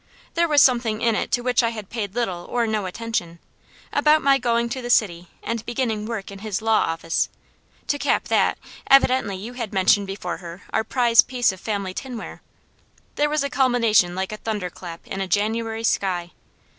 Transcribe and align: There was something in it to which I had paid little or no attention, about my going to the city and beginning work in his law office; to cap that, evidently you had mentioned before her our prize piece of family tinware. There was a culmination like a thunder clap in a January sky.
There 0.33 0.47
was 0.47 0.63
something 0.63 0.99
in 0.99 1.13
it 1.13 1.29
to 1.33 1.41
which 1.41 1.61
I 1.61 1.69
had 1.69 1.91
paid 1.91 2.15
little 2.15 2.47
or 2.49 2.65
no 2.65 2.87
attention, 2.87 3.37
about 3.93 4.23
my 4.23 4.39
going 4.39 4.67
to 4.69 4.81
the 4.81 4.89
city 4.89 5.27
and 5.43 5.63
beginning 5.63 6.07
work 6.07 6.31
in 6.31 6.39
his 6.39 6.59
law 6.59 6.79
office; 6.87 7.29
to 7.85 7.99
cap 7.99 8.23
that, 8.23 8.57
evidently 8.87 9.35
you 9.35 9.53
had 9.53 9.71
mentioned 9.71 10.07
before 10.07 10.37
her 10.37 10.63
our 10.73 10.83
prize 10.83 11.21
piece 11.21 11.51
of 11.51 11.61
family 11.61 11.93
tinware. 11.93 12.41
There 13.13 13.29
was 13.29 13.43
a 13.43 13.49
culmination 13.51 14.15
like 14.15 14.31
a 14.31 14.37
thunder 14.37 14.71
clap 14.71 15.05
in 15.05 15.21
a 15.21 15.27
January 15.27 15.83
sky. 15.83 16.31